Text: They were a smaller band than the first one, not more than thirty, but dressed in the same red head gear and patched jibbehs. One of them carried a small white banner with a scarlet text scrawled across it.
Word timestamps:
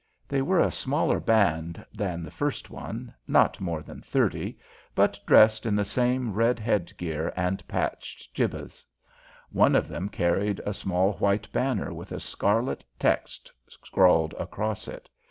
They 0.27 0.41
were 0.41 0.59
a 0.59 0.71
smaller 0.71 1.19
band 1.19 1.85
than 1.93 2.23
the 2.23 2.31
first 2.31 2.71
one, 2.71 3.13
not 3.27 3.61
more 3.61 3.83
than 3.83 4.01
thirty, 4.01 4.57
but 4.95 5.19
dressed 5.27 5.63
in 5.63 5.75
the 5.75 5.85
same 5.85 6.33
red 6.33 6.57
head 6.57 6.91
gear 6.97 7.31
and 7.35 7.63
patched 7.67 8.33
jibbehs. 8.33 8.83
One 9.51 9.75
of 9.75 9.87
them 9.87 10.09
carried 10.09 10.59
a 10.65 10.73
small 10.73 11.13
white 11.19 11.47
banner 11.53 11.93
with 11.93 12.11
a 12.11 12.19
scarlet 12.19 12.83
text 12.97 13.51
scrawled 13.69 14.33
across 14.39 14.87
it. 14.87 15.07